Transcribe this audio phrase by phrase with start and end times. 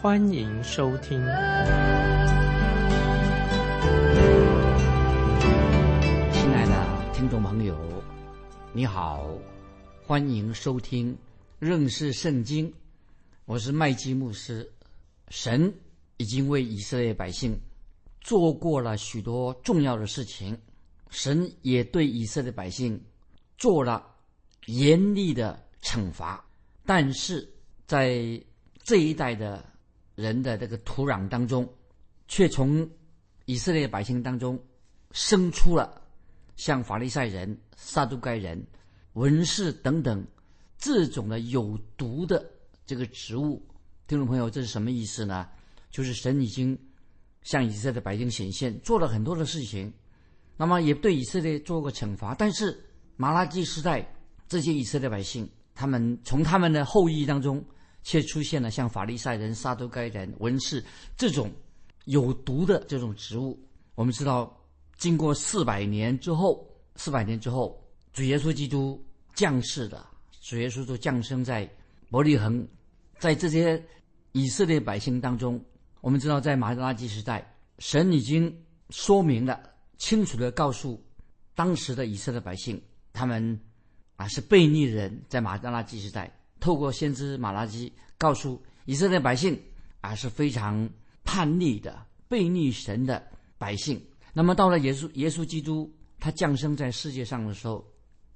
[0.00, 1.18] 欢迎收听。
[6.32, 7.76] 亲爱的听众朋友，
[8.72, 9.28] 你好，
[10.06, 11.18] 欢迎收听
[11.58, 12.72] 认识圣经。
[13.44, 14.70] 我是麦基牧师。
[15.30, 15.74] 神
[16.18, 17.58] 已经为以色列百姓
[18.20, 20.56] 做过了许多重要的事情。
[21.10, 23.02] 神也对以色列百姓
[23.56, 24.06] 做了
[24.66, 26.44] 严厉的惩罚，
[26.86, 27.52] 但是
[27.84, 28.40] 在
[28.84, 29.64] 这一代的
[30.18, 31.72] 人的这个土壤当中，
[32.26, 32.90] 却从
[33.44, 34.58] 以色列百姓当中
[35.12, 36.02] 生出了
[36.56, 38.60] 像法利赛人、撒都该人、
[39.12, 40.26] 文士等等
[40.76, 42.44] 这种的有毒的
[42.84, 43.64] 这个植物。
[44.08, 45.48] 听众朋友，这是什么意思呢？
[45.88, 46.76] 就是神已经
[47.42, 49.92] 向以色列百姓显现，做了很多的事情。
[50.56, 52.76] 那么也对以色列做过惩罚，但是
[53.14, 54.12] 马拉基时代
[54.48, 57.64] 这些以色列百姓，他们从他们的后裔当中，
[58.02, 60.84] 却出现了像法利赛人、撒都该人、文士
[61.16, 61.50] 这种
[62.04, 63.58] 有毒的这种植物。
[63.94, 64.56] 我们知道，
[64.96, 67.82] 经过四百年之后，四百年之后，
[68.12, 69.04] 主耶稣基督
[69.34, 70.04] 降世的，
[70.40, 71.68] 主耶稣就降生在
[72.10, 72.66] 伯利恒，
[73.18, 73.82] 在这些
[74.32, 75.62] 以色列百姓当中，
[76.00, 79.60] 我们知道，在马拉基时代，神已经说明了。
[79.98, 81.04] 清楚的告诉
[81.56, 82.80] 当时的以色列百姓，
[83.12, 83.60] 他们
[84.14, 89.58] 啊是悖逆人，在马拉基时代，透过先知马拉基告诉以色列百姓
[90.00, 90.88] 啊是非常
[91.24, 93.22] 叛逆的、悖逆神的
[93.58, 94.00] 百姓。
[94.32, 97.84] 那么到了耶稣耶稣基督他降生在世界上的时候，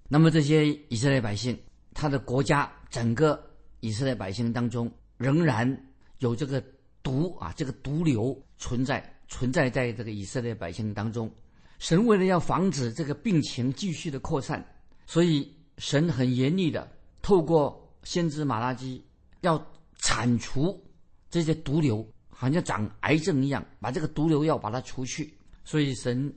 [0.09, 1.59] 那么这些以色列百姓，
[1.95, 3.43] 他的国家整个
[3.81, 5.87] 以色列百姓当中仍然
[6.19, 6.63] 有这个
[7.03, 11.31] 毒啊，这个毒瘤存在，存在在这个以色列百姓当中。
[11.79, 14.65] 神为了要防止这个病情继续的扩散，
[15.07, 16.89] 所以神很严厉的
[17.23, 19.05] 透过先知马拉基
[19.41, 19.63] 要
[19.97, 20.83] 铲除
[21.31, 25.37] 这些毒瘤，好像长癌症一样，把这个毒瘤要把它除去。
[25.65, 26.33] 所以神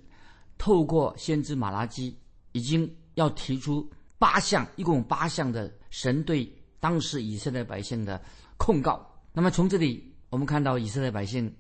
[0.58, 2.18] 透过先知马拉基
[2.52, 8.22] 已经要提出八项，一共八项的神对当时以色列百姓的
[8.58, 9.06] 控告。
[9.34, 11.54] 那么从这里我们看到以色列百姓，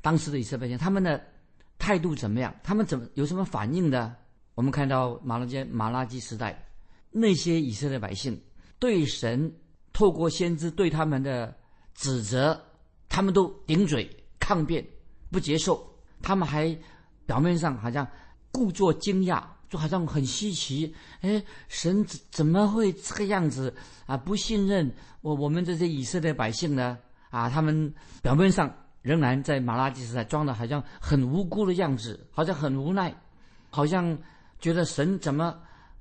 [0.00, 1.22] 当时的以色列百姓他们的。
[1.82, 2.54] 态度怎么样？
[2.62, 4.14] 他们怎么有什么反应的？
[4.54, 6.62] 我们看到马拉基马拉基时代，
[7.10, 8.38] 那些以色列百姓
[8.80, 9.54] 对神
[9.92, 11.54] 透过先知对他们的
[11.94, 12.60] 指责，
[13.08, 14.10] 他们都顶嘴
[14.40, 14.84] 抗辩，
[15.30, 15.88] 不接受。
[16.20, 16.76] 他们还
[17.26, 18.04] 表面上好像
[18.50, 20.92] 故作惊讶，就好像很稀奇。
[21.20, 23.72] 哎，神怎怎么会这个样子
[24.06, 24.16] 啊？
[24.16, 26.98] 不信任我我们这些以色列百姓呢？
[27.30, 28.74] 啊，他们表面上。
[29.02, 33.10] 仍然在马拉基时代装的好像很无辜的样子，好像很无奈，
[33.70, 34.18] 好像
[34.58, 35.58] 觉得神怎么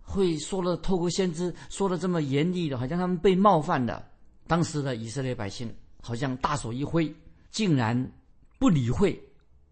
[0.09, 4.03] 会说了透过先知说的这么严厉的，好像他们被冒犯的。
[4.47, 5.72] 当时的以色列百姓
[6.02, 7.14] 好像大手一挥，
[7.52, 8.12] 竟然
[8.58, 9.18] 不理会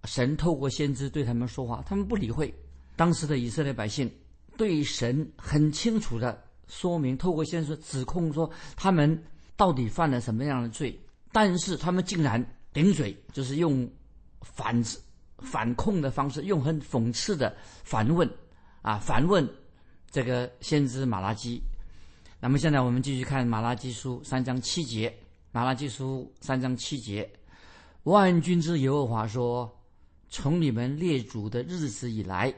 [0.04, 2.54] 神透过先知对他们说话，他们不理会。
[2.96, 4.10] 当时的以色列百姓
[4.56, 9.24] 对神很清楚的说明，透过先知指控说他们
[9.56, 10.98] 到底犯了什么样的罪，
[11.32, 12.46] 但是他们竟然。
[12.74, 13.90] 顶嘴就是用
[14.42, 14.84] 反
[15.40, 18.30] 反控的方式，用很讽刺的反问
[18.84, 19.50] 啊，反问
[20.12, 21.62] 这个先知马拉基。
[22.40, 25.14] 那么现在我们继续看马拉基书三章七节。
[25.54, 27.28] 马拉基书三章七节，
[28.04, 29.68] 万军之耶和华说
[30.30, 32.54] ：“从你们列祖的日子以来，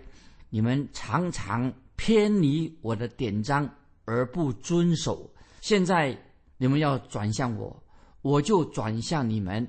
[0.49, 3.69] 你们常常偏离我的典章
[4.03, 5.31] 而不遵守。
[5.61, 6.17] 现在
[6.57, 7.81] 你们要转向我，
[8.21, 9.65] 我就转向你们。”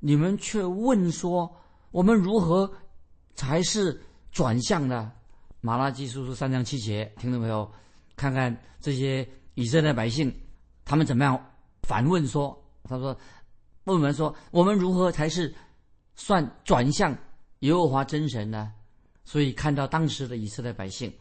[0.00, 1.54] 你们却问说
[1.90, 2.72] ：“我们如何
[3.34, 4.00] 才是
[4.30, 5.12] 转向呢？”
[5.66, 7.68] 马拉基书书三章七节，听到没有？
[8.14, 10.32] 看看这些以色列百姓，
[10.84, 11.36] 他们怎么样
[11.82, 12.56] 反问说
[12.88, 13.08] ：“他说，
[13.82, 15.52] 问我们说，我们如何才是
[16.14, 17.12] 算转向
[17.58, 18.72] 耶和华真神呢？”
[19.26, 21.12] 所以看到当时的以色列百姓，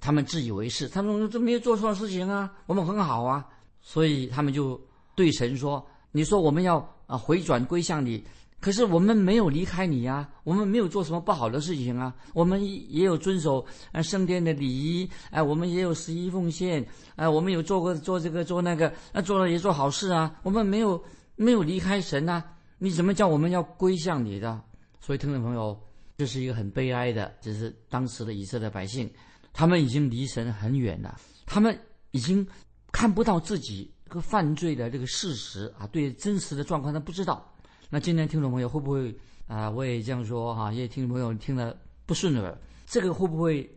[0.00, 3.46] 他们自以为是，他们这没有做错事情啊，我们很好啊，
[3.82, 4.80] 所以他们就
[5.14, 6.78] 对神说：“你说我们要。”
[7.10, 8.24] 啊，回转归向你，
[8.60, 16.86] 可是我们没有离开你呀，我们没有做什么不好的事情啊，我们也有遵守啊圣殿的礼仪，哎，我们也有十一奉献，
[17.16, 21.02] 哎，我们有做过做这个做那个，那做了也做好事啊，我们没有
[21.36, 22.44] 没有离开神呐，
[22.76, 24.62] 你怎么叫我们要归向你的？
[25.00, 25.80] 所以，听众朋友，
[26.18, 29.10] 这是一个很悲哀的，就是当时的以色列百姓，
[29.54, 31.74] 他们已经离神很远了，他们
[32.10, 32.46] 已经
[32.92, 37.50] 看不到自己和犯罪的这个事实啊，对真实的状况他不知道。
[37.92, 39.12] 那今天听众朋友会不会
[39.48, 39.68] 啊？
[39.68, 41.76] 我也这样说哈，因为听众朋友听了
[42.06, 42.56] 不顺耳，
[42.86, 43.68] 这个会不会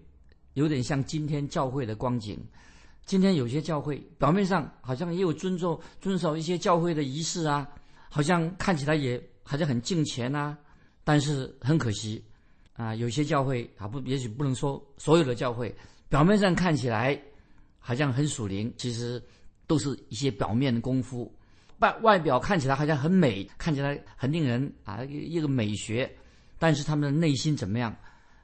[0.54, 2.40] 有点像今天教会的光景？
[3.08, 7.68] 今天有些教会表面上好像也有遵守遵守一些教会的仪式啊，
[8.08, 10.56] 好像看起来也好像很敬虔呐。
[11.04, 12.24] 但是很可惜，
[12.74, 15.76] 啊，有些教会啊不，也许不能说所有的教会，
[16.08, 17.20] 表面上看起来
[17.80, 19.20] 好像很属灵，其实
[19.66, 21.34] 都是一些表面的功夫，
[21.84, 26.10] 外外表看起来好像很美，看起来很令人啊一个美学，
[26.58, 27.94] 但是他们的内心怎么样？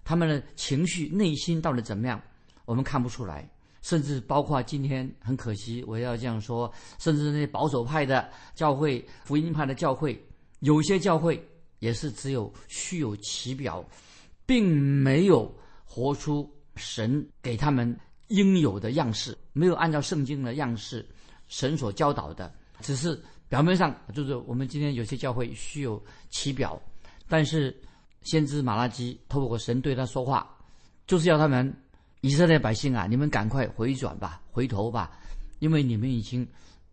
[0.04, 2.22] 他们的情绪内心到底怎么样？
[2.66, 3.50] 我们看不出来，
[3.82, 10.22] 甚至包括今天很可惜，我要这样说，甚至那些保守派的教会、福音派的教会，
[10.60, 11.42] 有些教会。
[11.80, 13.82] 也是只有虚有其表，
[14.46, 15.50] 并没有
[15.86, 17.98] 活出神给他们
[18.28, 21.08] 应有的样式，没有按照圣经的样式，
[21.48, 26.82] 神所教导的，只是表面上就是我们今天有些教会虚有其表，
[27.28, 27.76] 但是
[28.22, 30.50] 先知马拉基透过神对他说话，
[31.08, 31.74] 就是要他们
[32.22, 35.12] 以色列百姓啊，你们赶快回转吧，回头吧，
[35.60, 36.48] 因为你们已经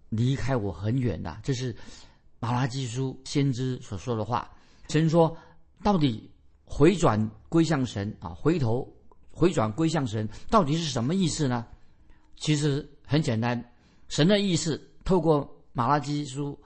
[0.09, 1.41] 离开我很远了。
[1.43, 1.75] 这是
[2.39, 4.51] 马拉基书先知所说的话。
[4.89, 5.37] 神说
[5.83, 6.31] ：“到底
[6.65, 8.29] 回转归向神啊？
[8.31, 8.89] 回头
[9.33, 11.67] 回转归向神，到底是什么意思呢？
[12.37, 13.73] 其实很简单，
[14.09, 16.59] 神的意思透过马拉基书，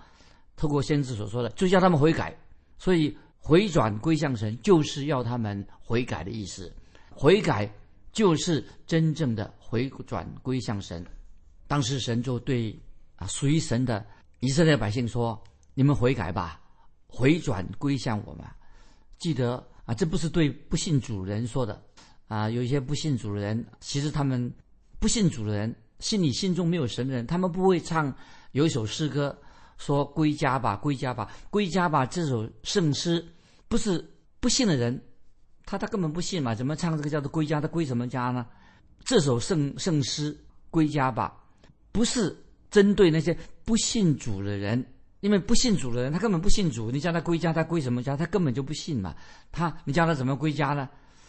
[0.55, 2.33] 透过先知所说的，就叫他们悔改。
[2.79, 6.73] 所以回转归向神，就是要他们悔改的意思。
[7.11, 7.69] 悔改
[8.13, 11.05] 就是真正的回转归向神。
[11.67, 12.79] 当时神就对
[13.17, 14.07] 啊属于神的
[14.39, 15.43] 以色列百姓说
[15.75, 16.59] ：‘你们悔改吧。’”
[17.13, 18.47] 回转归向我们，
[19.19, 21.83] 记得啊，这不是对不信主人说的
[22.29, 22.49] 啊。
[22.49, 24.49] 有一些不信主人，其实他们
[25.01, 28.17] 不信主人，心里心中没有神的人，他们不会唱
[28.53, 29.37] 有一首诗歌
[29.79, 33.25] 说“归家吧，归家吧，归家吧”这首圣诗，
[33.69, 34.05] 不是
[34.41, 35.01] 不信的人，
[35.65, 37.61] 他他根本不信嘛，怎么唱这个叫做“归家”？
[37.63, 38.47] 他归什么家呢？
[39.05, 40.37] 这首圣圣诗
[40.71, 41.43] “归家吧”，
[41.93, 42.37] 不是
[42.71, 44.85] 针对那些不信主的人。
[45.21, 46.91] 因为不信主的人，他根本不信主。
[46.91, 48.17] 你叫他归家，他归什么家？
[48.17, 49.15] 他根本就不信嘛。
[49.53, 50.89] 他，你叫他怎么归家呢？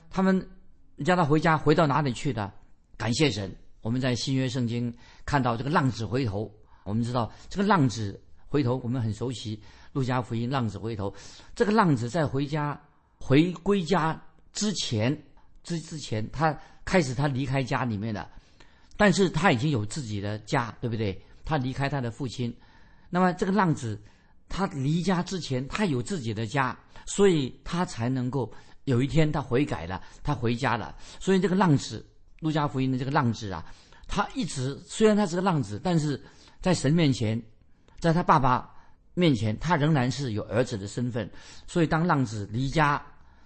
[0.09, 0.49] 他们，
[0.95, 2.49] 你叫他回家，回到哪里去的？
[2.95, 4.93] 感谢神，我们在新约圣经
[5.25, 6.49] 看到这个浪子回头。
[6.83, 9.59] 我们知道这个浪子回头，我们很熟悉
[9.93, 11.13] 路加福音浪子回头。
[11.55, 12.79] 这个浪子在回家
[13.17, 14.19] 回归家
[14.53, 15.15] 之前
[15.63, 18.27] 之之前，他开始他离开家里面的，
[18.97, 21.21] 但是他已经有自己的家，对不对？
[21.45, 22.53] 他离开他的父亲。
[23.09, 23.99] 那么这个浪子，
[24.49, 28.51] 他离家之前，他有自己的家，所以他才能够
[28.85, 30.95] 有一天他悔改了，他回家了。
[31.19, 32.05] 所以这个浪子，
[32.39, 33.65] 路加福音的这个浪子啊，
[34.07, 36.21] 他一直虽然他是个浪子，但是
[36.61, 37.41] 在神面前，
[37.99, 38.73] 在他爸爸
[39.13, 41.29] 面前，他仍然是有儿子的身份。
[41.67, 43.03] 所以当浪子离家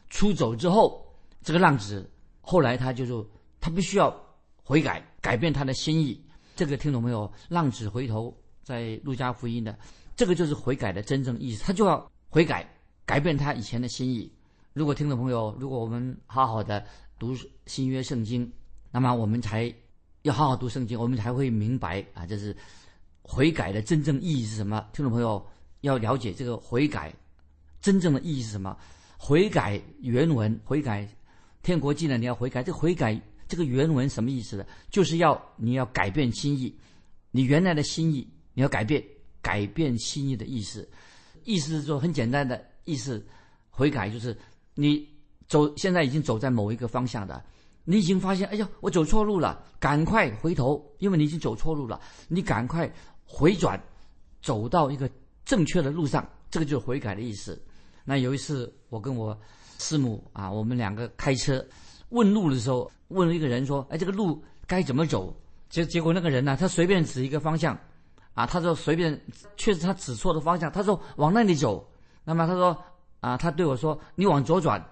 [0.10, 1.04] 出走之后，
[1.42, 2.08] 这个浪子
[2.42, 3.28] 后来他就说，
[3.60, 4.16] 他必须要
[4.64, 6.24] 悔改，改变他的心意。
[6.56, 7.32] 这个听懂没有？
[7.50, 8.36] 浪子回头。
[8.66, 9.78] 在路加福音的，
[10.16, 12.68] 这个就是悔改的真正意思，他就要悔改，
[13.06, 14.28] 改变他以前的心意。
[14.74, 16.84] 如果听众朋友，如果我们好好的
[17.20, 17.36] 读
[17.68, 18.52] 新约圣经，
[18.90, 19.72] 那么我们才
[20.24, 22.58] 要好好读圣经，我们才会明白啊，这是
[23.28, 24.88] 悔改的真正意义是什么。
[24.94, 25.44] 听众朋友
[25.82, 27.12] 要了解这个悔改
[27.82, 28.78] 真正的意义是什么？
[29.18, 31.08] 悔改原文，悔改
[31.64, 34.66] 天国进来你要悔改，这悔改这个原文什么意思呢？
[34.92, 36.74] 就是要你要改变心意，
[37.32, 38.28] 你原来的心意。
[38.58, 39.04] 你要改变，
[39.42, 40.88] 改变心意的意思，
[41.44, 43.22] 意思是说很简单的意思，
[43.70, 44.34] 悔改就是
[44.76, 45.06] 你
[45.46, 47.44] 走，现在已经走在某一个方向的，
[47.84, 52.90] 你已经发现，哎呀，我走错路了，赶快回头，因为你已经走错路了，你赶快
[53.26, 53.82] 回转，
[54.42, 55.10] 走到一个
[55.44, 57.62] 正确的路上，这个就是悔改的意思。
[58.04, 59.38] 那有一次，我跟我
[59.80, 61.66] 师母啊，我们两个开车
[62.10, 65.36] 问路的时候，问了一个人说，哎，这个路该怎么走？
[65.70, 67.78] 结结果那个人呢，他随便指一个方向。
[68.36, 69.18] 啊，他说随便，
[69.56, 70.70] 确实他指错的方向。
[70.70, 71.90] 他说往那里走，
[72.26, 72.78] 那么他说
[73.22, 74.86] 啊，他对我说你往左转，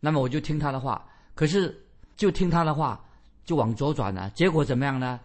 [0.00, 1.08] 那么我就听他的话。
[1.34, 1.80] 可是
[2.16, 3.00] 就听他的话，
[3.44, 4.28] 就往左转了。
[4.30, 5.20] 结果怎么样呢？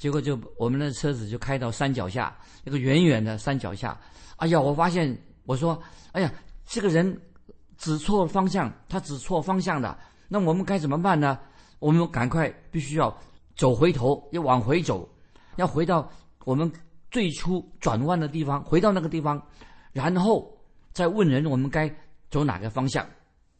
[0.00, 3.96] 结果就我们的车子就开到山脚下，一个远远的山脚下。
[4.36, 5.80] 哎呀，我发现我说，
[6.12, 6.32] 哎呀，
[6.64, 7.20] 这个人
[7.76, 9.96] 指错方向，他指错方向的。
[10.26, 11.38] 那我们该怎么办呢？
[11.80, 13.14] 我们赶快必须要
[13.56, 15.06] 走回头，要往回走，
[15.56, 16.10] 要回到
[16.46, 16.72] 我们。
[17.10, 19.44] 最初转弯的地方，回到那个地方，
[19.90, 20.56] 然后
[20.92, 21.92] 再问人我们该
[22.30, 23.04] 走哪个方向，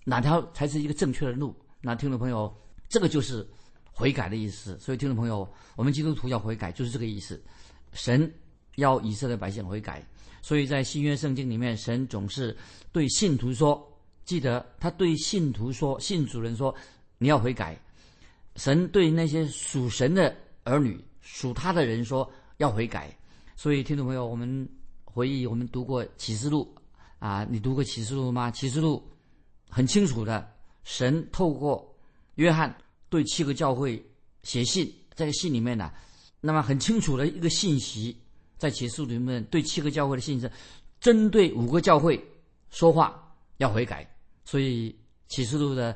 [0.05, 1.53] 哪条才是一个正确的路。
[1.81, 2.57] 那听众朋友，
[2.89, 3.45] 这个就是
[4.01, 4.79] 悔改的意思。
[4.81, 7.39] 所以听众朋友，我们基督徒要悔改，就是这个意思。
[7.93, 8.33] 神
[8.77, 10.03] 要以色列百姓悔改，
[10.41, 12.57] 所以在新约圣经里面，神总是
[12.93, 13.87] 对信徒说
[14.25, 16.75] ：“记得他对信徒说，信主人说，
[17.19, 17.79] 你要悔改。”
[18.57, 23.15] 神对那些属神的儿女、属他的人说要悔改。
[23.55, 24.67] 所以听众朋友，我们
[25.05, 26.75] 回忆我们读过启示录
[27.19, 28.51] 啊，你读过启示录吗？
[28.51, 29.07] 启示录
[29.69, 30.51] 很清楚的，
[30.85, 31.95] 神透过
[32.37, 32.75] 约翰
[33.11, 34.03] 对七个教会
[34.43, 35.93] 写信，在信里面呢。
[36.41, 38.17] 那么很清楚的一个信息，
[38.57, 40.51] 在启示录里面对七个教会的信是
[40.99, 42.19] 针对五个教会
[42.71, 44.09] 说话，要悔改。
[44.43, 44.97] 所以
[45.29, 45.95] 启示录的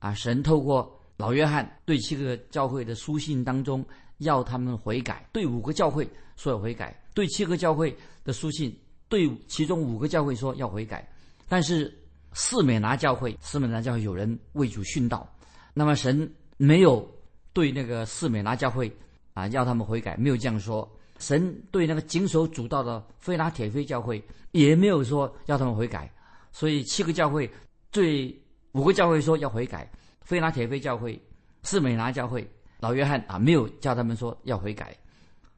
[0.00, 3.86] 啊，神透过老约翰对七个教会的书信当中，
[4.18, 5.28] 要他们悔改。
[5.32, 8.76] 对五个教会说要悔改，对七个教会的书信，
[9.08, 11.08] 对其中五个教会说要悔改。
[11.48, 11.96] 但是
[12.32, 15.32] 四美拿教会，四美拿教会有人为主殉道，
[15.72, 16.28] 那么神
[16.64, 17.06] 没有
[17.52, 18.90] 对那个四美拿教会。
[19.34, 20.88] 啊，要他们悔改，没有这样说。
[21.18, 26.08] 神对那个谨守主道的菲拉铁菲教会也没有说要他们悔改。
[26.52, 27.50] 所以七个教会
[27.90, 28.32] 对
[28.74, 29.90] 五个教会说要悔改，
[30.20, 31.20] 菲拉铁菲教会、
[31.64, 34.96] 四美拿教会、老约翰啊，没有叫他们说要悔改。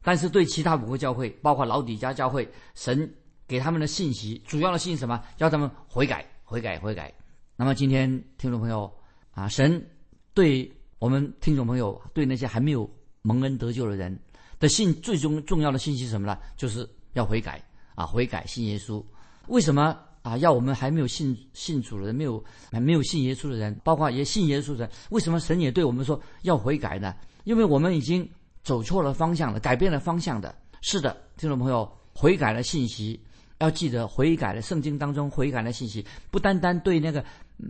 [0.02, 3.12] 但是对其他五个教会，包括老底家教会，神
[3.46, 5.22] 给他们的信息，主要的信息什么？
[5.36, 7.12] 要他们悔改，悔改，悔改。
[7.56, 8.08] 那么今天
[8.38, 8.90] 听众朋友
[9.34, 9.86] 啊，神
[10.32, 12.88] 对我们听众朋友，对那些还没有。
[13.22, 14.16] 蒙恩得救的人
[14.60, 16.38] 的信，最终重要的信息是什么呢？
[16.56, 17.60] 就是要悔改
[17.96, 19.04] 啊，悔改信耶稣。
[19.48, 20.38] 为什么啊？
[20.38, 27.12] 要我们还没有信信主的人，没有还没有信耶稣的人，包括也信耶稣的人，为什么神也对我们说要悔改呢？
[27.42, 28.30] 因为我们已经
[28.62, 30.54] 走错了方向了，改变了方向的。
[30.82, 33.20] 是的，听众朋友，悔改的信息
[33.58, 37.24] 要记得，悔改的圣经当中悔改的信息，不单单对那个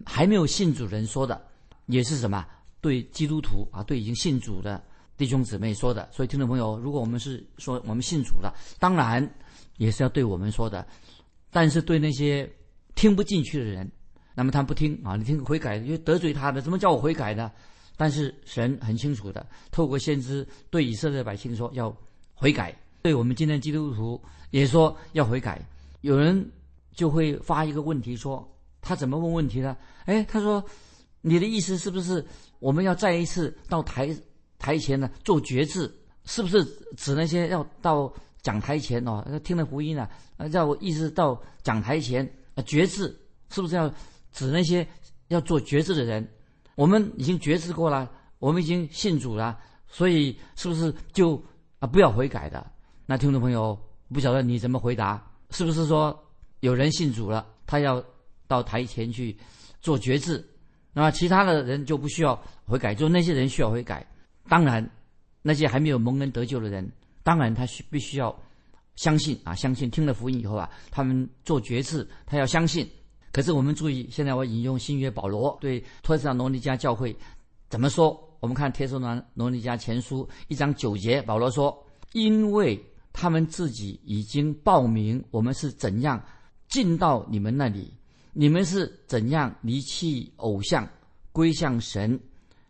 [0.05, 1.41] 还没有信主人说的，
[1.87, 2.47] 也是什么？
[2.81, 4.83] 对基督徒啊，对已经信主的。
[5.19, 9.27] 弟兄姊妹说的，所以听众朋友，如果我们是说我们信主的，当然
[9.79, 10.87] 也是要对我们说的。
[11.51, 12.47] 但是对那些
[12.95, 13.91] 听不进去的人，
[14.35, 17.51] 那么他不听啊，你听悔改，因为得罪他的，怎么叫我悔改呢？
[17.97, 21.91] 但是神很清楚的，透过先知对以色列百姓说要
[22.35, 25.67] 悔改，对我们今天基督徒也说要悔改。
[26.03, 26.47] 有人
[26.93, 28.47] 就会发一个问题说，
[28.83, 29.75] 他怎么问问题呢？
[30.05, 30.63] 哎，他说
[31.23, 32.23] 你的意思是不是
[32.59, 34.17] 我们要再一次到台？
[34.59, 35.95] 台前呢做决志，
[36.25, 36.65] 是不是
[36.97, 38.11] 指那些要到
[38.41, 39.23] 讲台前哦？
[39.45, 40.09] 听了福音呢，
[40.51, 43.15] 要意思到讲台前啊决志，
[43.51, 43.87] 是不是要
[44.33, 44.85] 指那些
[45.29, 46.27] 要做决志的人？
[46.75, 51.41] 我们已经决志过了，我们已经信主了，所以是不是就
[51.79, 52.67] 啊不要悔改的？
[53.05, 55.23] 那听众朋友不晓得你怎么回答？
[55.51, 56.19] 是不是说
[56.61, 58.03] 有人信主了，他要
[58.49, 59.37] 到台前去
[59.83, 60.43] 做决志，
[60.97, 62.35] 那么其他的人就不需要
[62.65, 64.07] 悔改，就那些人需要悔改？
[64.49, 64.91] 当然，
[65.43, 66.91] 那些还没有蒙恩得救的人，
[67.23, 68.35] 当然他需必须要
[68.95, 72.89] 相信啊，相信听了福音以后啊，他们做决志，他要相信。
[73.31, 77.15] 可是我们注意，现在我引用新约保罗对托斯塔罗尼迦教会
[77.69, 78.19] 怎么说？
[78.41, 78.99] 我们看帖撒
[79.35, 81.77] 罗尼迦前书一章九节，保罗说
[82.15, 86.23] ：“因为他们自己已经报名，我们是怎样
[86.69, 87.93] 进到你们那里，
[88.39, 90.87] 你们是怎样离弃偶像，
[91.33, 92.21] 归向神。”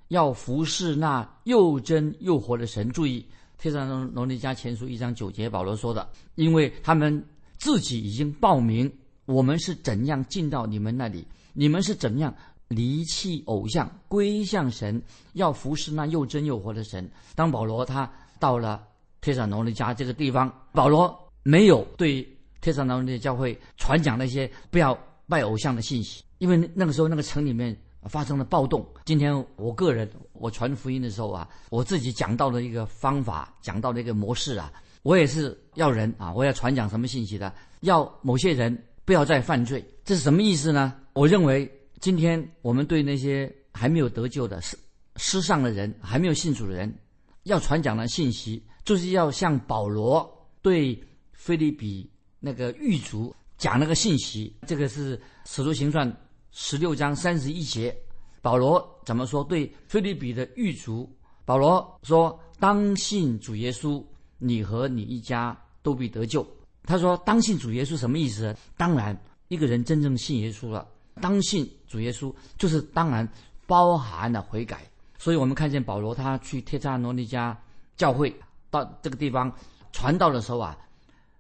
[0.09, 2.89] 要服侍那又真又活的神。
[2.93, 3.21] 注意，
[3.61, 7.21] 《天上罗罗尼加前书》一章九节，保罗说的，因为他们
[7.59, 8.89] 自己已经报名，
[9.25, 12.33] 我们是怎样进到你们那里，你们是怎样
[12.69, 17.11] 离弃偶像，归向神，要服侍那又真又活的神。
[17.35, 18.09] 当保罗他
[18.39, 18.87] 到了
[19.21, 22.25] 天上罗尼加这个地方，保罗没有对
[22.61, 24.97] 天上罗尼迦教会传讲那些不要
[25.29, 27.77] 拜偶像的信息，因为那个时候那个城里面。
[28.09, 28.87] 发生了暴动。
[29.05, 37.53] 今天我个人我传福音的时候啊，我自己讲到的一个方法，讲到的一个模式啊，我也是要人啊，我要传讲什么信息的？
[37.81, 40.95] 要某些人不要再犯罪，这是什么意思呢？
[41.15, 41.69] 我认为
[41.99, 44.79] 今天我们对那些还没有得救的失
[45.17, 46.97] 失丧的人，还没有信主的人，
[47.43, 50.97] 要传讲的信息，就是要像保罗对
[51.33, 54.55] 菲利比那个狱卒讲那个信息。
[54.67, 56.11] 这个是使徒行传。
[56.59, 57.95] 十六章三十一节，
[58.41, 59.45] 保罗怎么说？
[59.45, 61.07] 对菲利比的狱卒，
[61.45, 64.03] 保罗说：“当信主耶稣，
[64.39, 66.47] 你和你一家都必得救。”
[66.85, 68.57] 他说：“当信主耶稣什么意思？
[68.75, 69.15] 当然，
[69.49, 70.89] 一个人真正信耶稣了，
[71.21, 73.29] 当信主耶稣就是当然
[73.67, 74.91] 包含了悔改。
[75.19, 77.55] 所以我们看见保罗他去帖撒罗尼迦
[77.99, 78.35] 教会
[78.71, 79.53] 到这个地方
[79.93, 80.79] 传道的时候啊，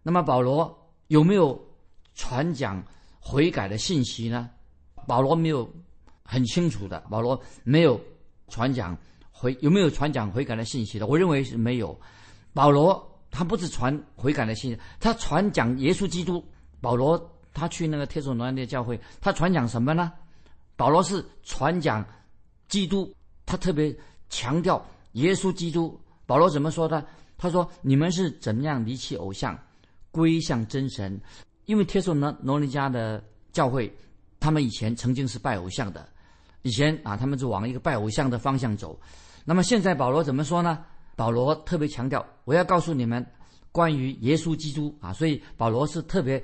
[0.02, 1.58] 那么保罗有没有
[2.16, 2.82] 传讲？
[3.20, 4.49] 悔改的信息呢？
[5.04, 5.68] 保罗没有
[6.23, 8.00] 很清楚的，保罗没有
[8.46, 8.96] 传讲
[9.32, 11.08] 悔有没有传讲悔改的信息的？
[11.08, 12.00] 我认为是没有。
[12.54, 16.44] 保罗他不是传悔改的信息，他传讲耶稣基督。
[16.80, 17.20] 保罗
[17.52, 20.12] 他去那个帖撒罗尼迦教会，他传讲什么呢？
[20.76, 22.06] 保罗是传讲
[22.68, 23.12] 基督，
[23.44, 23.92] 他特别
[24.28, 26.00] 强调耶稣基督。
[26.26, 27.04] 保罗怎么说的？
[27.37, 29.58] 他说：“你们是怎么样离弃偶像，
[30.12, 31.20] 归向真神？
[31.66, 33.94] 因为帖撒罗尼迦的教会。”
[34.38, 36.06] 他们以前曾经是拜偶像的，
[36.62, 39.00] 以前啊，他们就往一个拜偶像的方向走。
[39.46, 40.85] 那么现在保罗怎么说呢？
[41.16, 43.26] 保罗特别强调，我要告诉你们
[43.73, 46.40] 关于耶稣基督啊，所以保罗是特别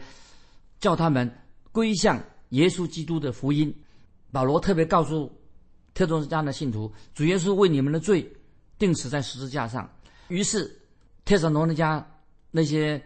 [0.80, 1.30] 叫他们
[1.70, 3.72] 归向耶稣基督的福音。
[4.32, 5.30] 保罗特别告诉
[5.92, 8.26] 特种家的信徒，主耶稣为你们的罪
[8.78, 9.88] 钉死在十字架上。
[10.28, 10.80] 于是
[11.26, 12.02] 特撒罗尼迦
[12.50, 13.00] 那些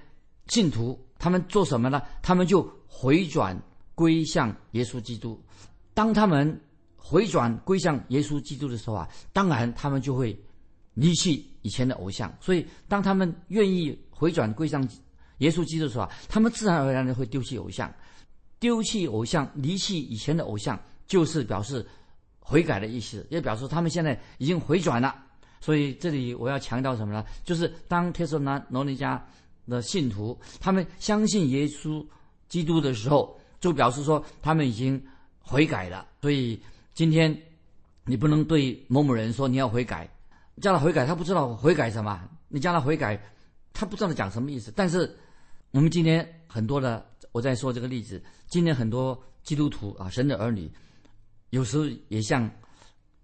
[0.46, 2.02] 信徒他们做什么呢？
[2.22, 3.56] 他们就回转。
[3.96, 5.42] 归向耶稣基督，
[5.94, 6.60] 当他们
[6.98, 10.38] 回转归向耶稣基督的时候啊，当然他们就会
[10.92, 12.30] 离弃以前的偶像。
[12.38, 14.86] 所以，当他们愿意回转归向
[15.38, 17.90] 耶稣基督的时候啊，他们自然而然的会丢弃偶像，
[18.60, 21.88] 丢弃偶像，离弃以前的偶像，就是表示
[22.38, 25.16] 悔改的意思，也表示他们现在已经回转了。
[25.58, 27.24] 所以，这里我要强调什么呢？
[27.44, 28.36] 就是当帖撒
[28.68, 29.18] 罗尼迦
[29.68, 32.04] 的信徒他们相信耶稣
[32.48, 33.38] 基督的时候。
[33.58, 35.02] 就表示说他们已经
[35.40, 36.60] 悔改了，所以
[36.92, 37.36] 今天
[38.04, 40.08] 你不能对某某人说你要悔改，
[40.60, 43.18] 叫他悔改，他不知道悔改什么，你叫他悔改，
[43.72, 44.70] 他不知道讲什么意思。
[44.76, 45.10] 但是
[45.70, 50.70] 我们今天很多的，我在说这个例子，今天很多基督徒啊，神的儿女，
[51.50, 52.48] 有时候也像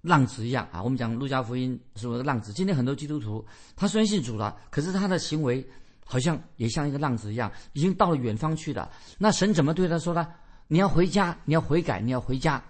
[0.01, 0.83] 浪子一样啊。
[0.83, 3.45] 我们讲路加福音是不是浪子，今天很多基督徒
[3.77, 5.65] 他虽然信主了，可是他的行为。
[6.13, 8.91] 好像也像一个浪子一样，已经到了远方去了。
[9.17, 10.29] 那神怎么对他说呢？
[10.69, 12.63] 你要回家，你要悔改，你要回家。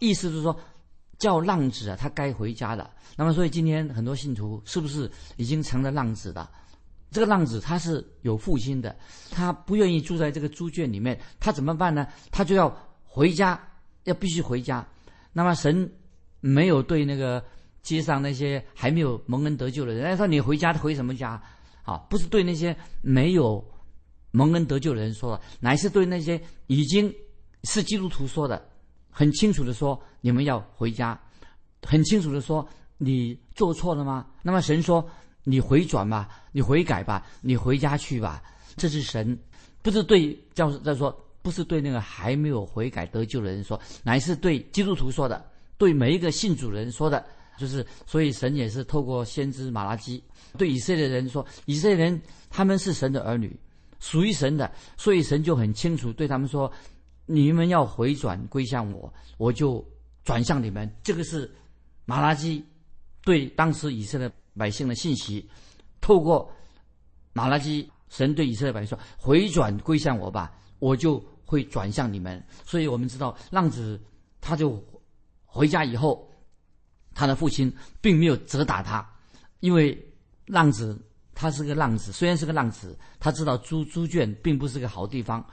[0.00, 0.58] 意思是说，
[1.16, 2.90] 叫浪子啊，他该回家的。
[3.14, 6.50] 那么，所以今天很多信徒是不是已经成了浪子的？
[7.12, 8.96] 这个浪子他是有父亲的，
[9.30, 12.04] 他不愿意住在这个猪圈里面，他怎么办呢？
[12.32, 13.60] 他就要回家，
[14.02, 14.84] 要必须回家。
[15.32, 15.88] 那么神
[16.40, 17.44] 没有对那个
[17.80, 21.40] 街上那些还没有蒙恩得救的人，说你回家回什么家？
[21.88, 23.64] 啊，不是对那些没有
[24.30, 27.10] 蒙恩得救的人说的，乃是对那些已经
[27.64, 28.62] 是基督徒说的，
[29.08, 31.18] 很清楚的说，你们要回家，
[31.82, 34.26] 很清楚的说，你做错了吗？
[34.42, 35.02] 那么神说，
[35.44, 38.42] 你回转吧，你悔改吧，你回家去吧。
[38.76, 39.38] 这是神，
[39.80, 45.42] 不是对教在说，不是对那个还没有悔改得救的人说，乃是对基督徒说的，
[45.78, 47.24] 对每一个信主人说的。
[47.58, 50.22] 就是，所以神也是透过先知马拉基
[50.56, 53.54] 对以色列人说：“以色列人他们是神的儿女，
[53.98, 56.72] 属于神的，所以神就很清楚对他们说：
[57.26, 59.84] 你们要回转归向我，我就
[60.24, 61.50] 转向你们。”这个是
[62.04, 62.64] 马拉基
[63.24, 65.46] 对当时以色列百姓的信息。
[66.00, 66.48] 透过
[67.32, 74.00] 马拉基，神对以色列百姓说：“回转归向我吧，我就会转向你们。”所以我们知道，浪子
[74.40, 74.80] 他就
[75.44, 76.24] 回家以后。
[77.18, 79.04] 他的父亲并没有责打他，
[79.58, 79.98] 因为
[80.46, 80.96] 浪子
[81.34, 85.44] 他是个浪子，虽然是个浪子，他知道猪猪圈并不是个好地方。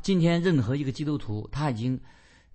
[0.00, 2.00] 今天任何一个基督徒，他已经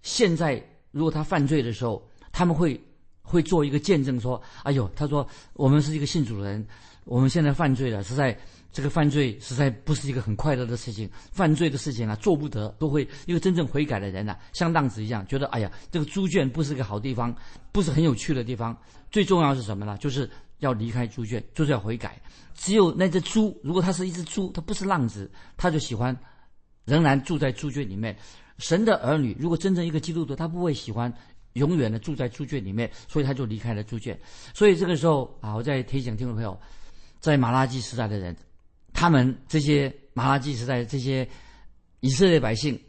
[0.02, 2.82] 现在如果他犯罪的时候，他们会
[3.22, 6.66] 会做一个见证说：“哎呦，他说我们是一个信主的人，
[7.06, 8.38] 我们现在犯罪了，实在。”
[8.76, 17.34] 这个犯罪实在不是一个很快乐的事情，犯罪的事情啊，做不得，都会一个真正悔改的人啊，像浪子一样，觉得哎呀，这个猪圈不是个好地方，
[17.72, 18.78] 不是很有趣的地方。
[19.10, 19.98] 最重要是什么呢？
[19.98, 22.22] 就是要离开猪圈，就是要悔改。
[22.54, 26.14] 只有那只猪，如果它是一只猪，它不是浪子，他就喜欢
[26.84, 28.14] 仍然住在猪圈里面。
[28.58, 31.10] 神的儿女，如果真正一个基督徒，他不会喜欢
[31.54, 34.20] 永远的住在猪圈里面，所以他就离开了猪圈。
[34.54, 36.60] 所以这个时候啊，我在提醒听众朋友，
[37.26, 38.36] 在马拉基时代的人。
[38.94, 41.28] 他们这些马拉基时代这些
[42.02, 42.80] 以色列百姓，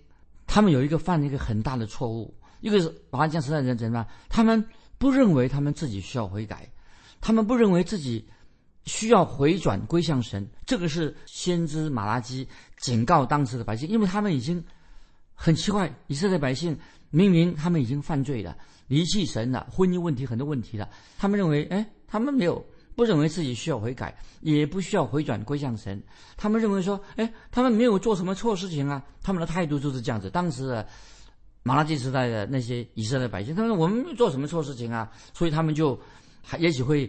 [0.47, 4.07] 他们有一个犯了一个很大的错误，一个是马拉基时代的人怎么样？
[4.29, 4.63] 他们
[4.99, 6.71] 不认为他们自己需要悔改，
[7.19, 8.29] 他们不认为自己
[8.85, 10.47] 需要回转归向神。
[10.67, 12.47] 这个是先知马拉基
[12.77, 14.63] 警告当时的百姓，因为他们已经
[15.35, 18.55] 很奇怪，以色列百姓明明他们已经犯罪了，
[18.87, 22.63] 离弃神了，婚姻问题很多问题了，他们认为，哎，他们没有。
[22.97, 26.03] 不认为自己需要悔改，也不需要回转归向神。
[26.37, 29.01] 他们认为说，哎，他们没有做什么错事情啊。
[29.23, 30.31] 他们的态度就是这样子。
[30.31, 30.89] 当时的
[31.63, 36.01] 马拉基时代的那些以色列百姓，他说我们没做什么错事情啊，所以他们就
[36.43, 37.09] 还也许会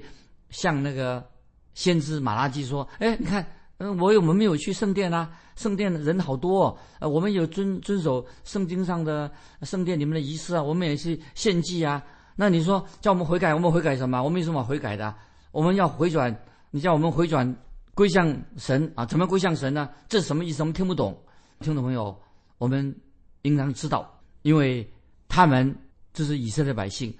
[0.49, 1.25] 向那个
[1.73, 3.45] 先知马拉基说，哎，你看
[3.77, 5.29] 嗯，我有我们没有去圣殿啊？
[5.55, 12.03] 圣殿的人好多，哦，呃，我们有遵遵守圣经上的圣殿里面的仪式啊，我们也是献祭啊。
[12.35, 14.21] 那你说叫我们悔改，我们悔改什么？
[14.21, 15.15] 我们有什么悔改的？
[15.57, 16.39] 我们要回转，
[16.69, 17.55] 你叫我们回转
[17.95, 19.03] 归向神啊？
[19.07, 19.89] 怎么归向神呢？
[20.07, 20.61] 这是什么意思？
[20.61, 21.19] 我们听不懂。
[21.61, 22.15] 听众朋友，
[22.59, 22.95] 我们
[23.41, 24.87] 应当知道，因为
[25.27, 25.75] 他们
[26.13, 27.11] 就是以色列百姓，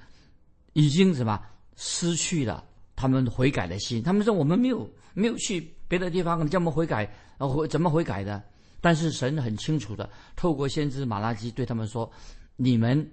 [0.74, 1.42] 已经什么
[1.78, 2.64] 失去了
[2.96, 4.04] 他们悔改的心。
[4.04, 8.44] 他们说我们没有没有去别的地方，你叫我们悔改，然后怎么悔改的？
[8.80, 12.08] 但是神很清楚的，透过先知马拉基对他们说
[12.56, 13.12] ：“你们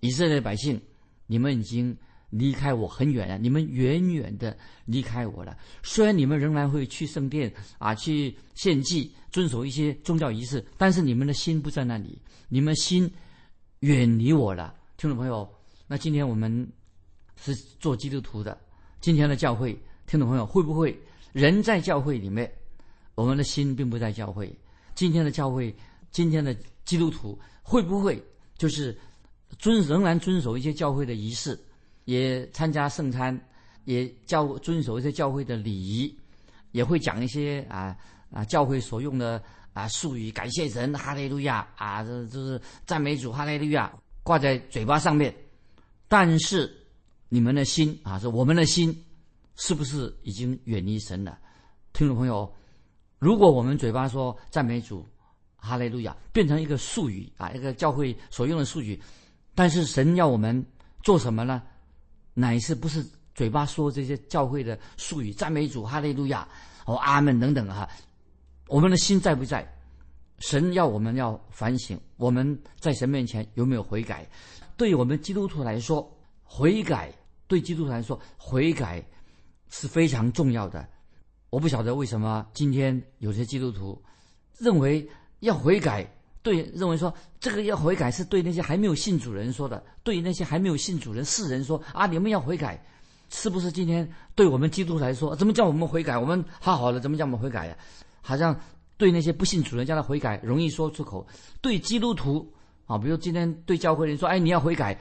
[0.00, 0.78] 以色列百姓。”
[1.26, 1.96] 你们已经
[2.30, 5.56] 离开我很远了，你们远远的离开我了。
[5.82, 13.10] 虽然你们仍然会去圣殿啊，去献祭，遵守一些宗教仪式，但是你们的心不在那里，你们心
[13.80, 14.74] 远离我了。
[14.96, 15.48] 听众朋友，
[15.86, 16.66] 那今天我们
[17.36, 18.58] 是做基督徒的，
[19.00, 19.72] 今天的教会，
[20.06, 20.98] 听众朋友会不会
[21.32, 22.50] 人在教会里面，
[23.14, 24.50] 我们的心并不在教会？
[24.94, 25.74] 今天的教会，
[26.10, 28.22] 今天的基督徒会不会
[28.56, 28.96] 就是？
[29.58, 31.58] 遵仍然遵守一些教会的仪式，
[32.10, 33.40] 也参加圣餐，
[33.84, 36.12] 也教遵守一些教会的礼仪，
[36.72, 37.96] 也会讲一些啊
[38.32, 39.40] 啊教会所用的
[39.72, 43.92] 啊术语，感谢神，哈利路亚啊，这就是赞美主，哈利路亚
[44.24, 45.32] 挂在嘴巴上面。
[46.08, 46.68] 但是
[47.28, 48.92] 你们的心啊，是我们的心，
[49.54, 51.38] 是不是已经远离神了？
[51.92, 52.52] 听众朋友，
[53.20, 55.06] 如果我们嘴巴说赞美主，
[55.54, 59.00] 哈利路亚，变成一个术语啊，一个教会所用的术语。
[59.54, 60.66] 但是神要我们
[61.04, 61.62] 做什么呢？
[62.34, 66.46] 乃是不是嘴巴说这些教会的术语，赞美主、哈利路亚、
[66.86, 67.88] 哦阿门等等哈？
[68.68, 69.66] 我们的心在不在？
[70.38, 74.26] 神要我们要反省，我们在神面前有没有悔改？
[74.76, 76.10] 对我们基督徒来说，
[76.42, 77.12] 悔改
[77.46, 79.04] 对基督徒来说，悔改
[79.68, 80.88] 是非常重要的。
[81.50, 84.00] 我不晓得为什么今天有些基督徒
[84.58, 85.06] 认为
[85.40, 86.10] 要悔改。
[86.42, 92.82] 对，认为说这个要悔改是对那些还没有信主人说的，对那些还没有信主人世人说啊，你们要悔改，
[93.28, 93.70] 是不是？
[93.70, 96.16] 今天对我们基督徒来说，怎么叫我们悔改？
[96.16, 97.76] 我们好好的，怎么叫我们悔改呀？
[98.22, 98.58] 好像
[98.96, 101.26] 对那些不信主人叫他悔改容易说出口，
[101.60, 102.50] 对基督徒
[102.86, 104.98] 啊，比如今天对教会人说，哎，你要悔改，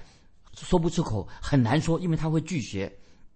[0.53, 2.91] 说不出口，很难说，因为他会拒绝。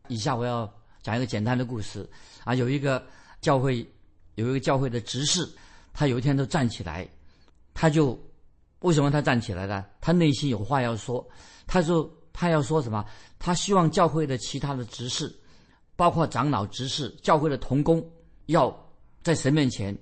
[0.10, 0.70] 以下我要
[1.02, 2.10] 讲一个简单的故事
[2.44, 3.02] 啊，有一个
[3.40, 3.86] 教会，
[4.36, 5.50] 有一个教会的执事，
[5.94, 7.08] 他有一天都站起来。
[7.74, 8.18] 他就
[8.80, 9.86] 为什么他站起来了？
[10.02, 11.26] 他内心有话要说。
[11.66, 13.06] 他说他要说什么？
[13.40, 15.34] 他希望教会的其他的执事，
[15.96, 18.06] 包括长老、执事、教会的同工，
[18.48, 18.76] 要
[19.22, 19.98] 在神面前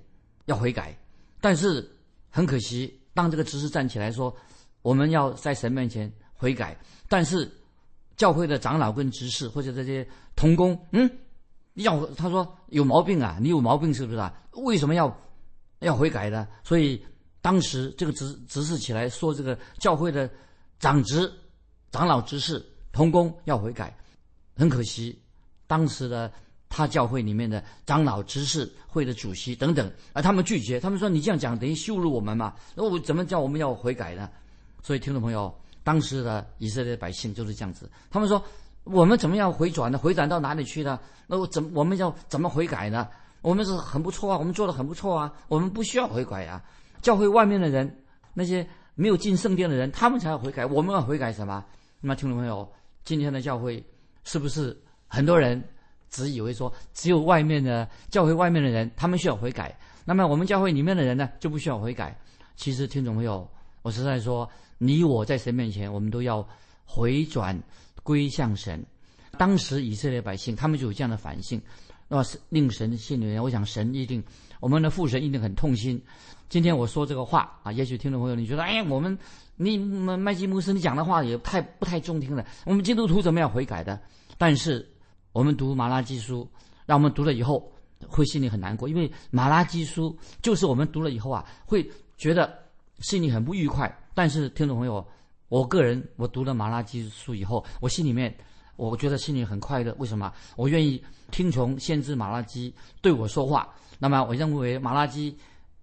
[0.46, 0.98] 要悔改。
[1.40, 1.88] 但是
[2.30, 4.34] 很可惜，当这个执事站起来说
[4.82, 6.76] 我们要在神面前悔改，
[7.08, 7.48] 但是
[8.16, 11.08] 教会的长老跟执事或者这些同工，嗯，
[11.74, 14.34] 要他说有毛病啊，你有毛病是不是啊？
[14.54, 15.16] 为什么要
[15.78, 16.46] 要悔改的？
[16.64, 17.00] 所以。
[17.42, 20.30] 当时这个执执事起来说，这个教会的
[20.78, 21.30] 长执、
[21.90, 23.94] 长老执事、同工要悔改，
[24.56, 25.20] 很可惜，
[25.66, 26.32] 当时的
[26.68, 32.54] 他教会里面的长老执事会的主席等等，而他们拒绝，他们说你这样讲等于羞辱我们嘛？
[32.76, 34.30] 那我怎么叫我们要悔改呢？
[34.80, 35.52] 所以听众朋友，
[35.82, 38.42] 当时的以色列百姓就是这样子，他们说
[38.84, 39.98] 我们怎么样回转呢？
[39.98, 40.98] 回转到哪里去呢？
[41.26, 43.08] 那我怎我们要怎么悔改呢？
[43.40, 46.62] 我们是很不错啊，我们做的很不错啊，我们不需要悔改啊。
[47.02, 50.64] 教会外面的人，那些没有进圣殿的人，他们才要悔改。
[50.64, 51.62] 我们要悔改什么？
[52.00, 52.66] 那么听众朋友，
[53.04, 53.84] 今天的教会
[54.24, 54.74] 是不是
[55.08, 55.62] 很多人
[56.08, 59.76] 只以为说只有外面的教会外面的人他们需要悔改？
[60.04, 62.18] 那么我们教会里面的人呢就不需要悔改？
[62.56, 63.48] 其实听众朋友，
[63.82, 66.46] 我实在说，你我在神面前，我们都要
[66.84, 67.60] 回转
[68.02, 68.84] 归向神。
[69.38, 71.60] 当时以色列百姓他们就有这样的反省，
[72.14, 74.22] 那是令神心里面，我想神一定，
[74.60, 75.98] 我们的父神一定很痛心。
[76.50, 79.18] 今天我说这个话啊，也许听众朋友你觉得，哎，我们
[79.56, 82.44] 你麦麦基牧师你讲的话也太不太中听了。
[82.66, 83.98] 我们基督徒怎么样悔改的？
[84.36, 84.86] 但是
[85.32, 86.46] 我们读马拉基书，
[86.84, 87.72] 让我们读了以后
[88.06, 92.58] 会心里很难过，因为马拉基书就是我们读了以后啊，会觉得
[92.98, 93.90] 心里很不愉快。
[94.12, 95.02] 但是听众朋友，
[95.48, 98.36] 我个人我读了马拉基书以后，我心里面
[98.76, 99.94] 我觉得心里很快乐。
[99.98, 100.32] 为什么？
[100.56, 103.68] 我愿意听从先知马拉基对我说话。
[103.98, 105.36] 那么我认为马拉基。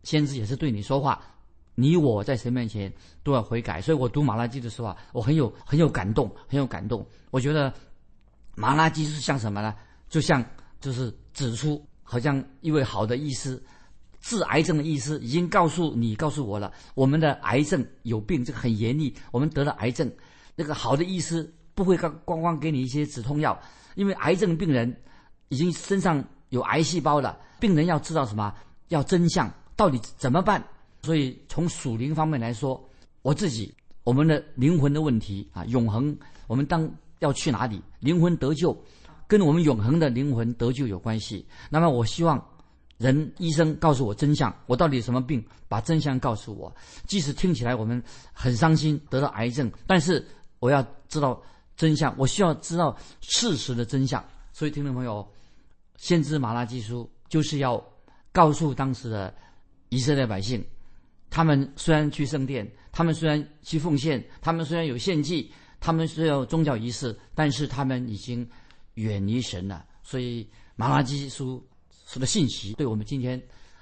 [0.03, 1.21] 先知也是对你说话，
[1.75, 3.81] 你我在神面前都要悔改。
[3.81, 7.05] 所以我读马拉基的时候啊，我很有很有感动，很有感动。
[7.31, 7.71] 我觉得
[8.55, 9.75] 马拉基是像什么呢？
[10.07, 10.43] 就像
[10.79, 13.61] 就是指出，好像一位好的医师，
[14.21, 20.09] 治癌症的医师已经告诉你，告诉我了，我们的癌症有病，这个很严厉，我们得了癌症。
[20.55, 23.57] 那个好的医师不会光光光给你一些止痛药，
[23.95, 24.93] 因为癌症病人
[25.47, 28.53] 已经身上有癌细胞了，病人要知道什么？
[28.89, 30.61] 要真相，到底怎么办？
[31.03, 32.83] 所以从属灵方面来说，
[33.21, 36.13] 我自己我们的灵魂的问题啊，永恒，
[36.47, 37.81] 我们当要去哪里？
[38.01, 38.77] 灵魂得救，
[39.25, 41.47] 跟我们永恒的灵魂得救有关系。
[41.69, 42.43] 那么我希望
[42.97, 45.41] 人医生告诉我真相，我到底什么病？
[45.69, 46.75] 把真相告诉我。
[47.07, 50.27] 即使听起来我们很伤心，得到癌症，但是
[50.59, 51.41] 我要知道
[51.79, 54.21] 真相，我需要知道事实的真相。
[54.51, 55.25] 所以听众朋友，
[55.95, 57.81] 先知马拉基书就是要
[58.33, 59.33] 告诉当时的
[59.87, 60.61] 以色列百姓。
[61.29, 68.45] 他们虽然去圣殿，他们虽然去奉献，他们虽然有献祭，他们虽然有宗教仪式，但是他们已经
[68.95, 69.85] 远离神了。
[70.03, 71.65] 所以马拉基书
[72.05, 73.41] 说的信息，对我们今天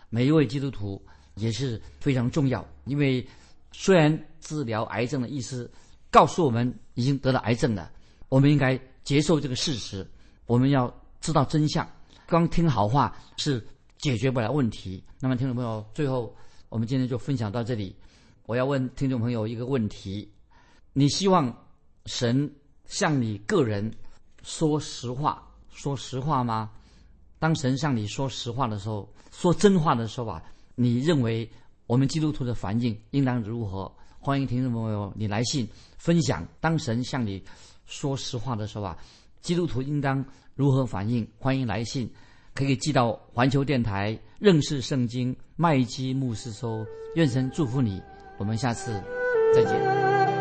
[0.10, 2.64] 每一位基督徒也是非常重要。
[2.86, 3.28] 因为
[3.72, 5.68] 虽然治疗癌症的意思
[6.12, 7.92] 告诉我们已经得了癌症了，
[8.30, 10.06] 我们应该接受这个事实，
[10.46, 11.88] 我们要知道真相。
[12.28, 13.66] 光听好话是
[13.98, 15.04] 解决不了问题。
[15.20, 16.34] 那么，听众朋友，最后。
[16.70, 17.96] 我们今天就分享到这里。
[18.46, 20.30] 我要问听众朋友一个问题：
[20.92, 21.66] 你希望
[22.08, 23.90] 神向你个人
[24.44, 26.70] 说实话、说实话吗？
[27.40, 30.44] 当神向你说实话的时候，说真话的时候啊，
[30.76, 31.50] 你认为
[31.86, 33.90] 我们基督徒的反应应当如何？
[34.28, 35.66] 欢迎听众朋友你来信
[35.98, 36.46] 分享。
[36.60, 37.42] 当神向你
[37.86, 38.98] 说实话的时候啊，
[39.40, 40.22] 基督徒应当
[40.54, 41.26] 如何反应？
[41.40, 42.12] 欢迎来信。
[42.54, 46.86] 可以寄到环球电台认识圣经麦基牧师收，
[47.16, 48.02] 愿神祝福你，
[48.38, 49.02] 我们下次
[49.56, 50.37] 再见。